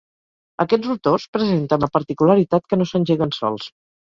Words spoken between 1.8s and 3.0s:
la particularitat que no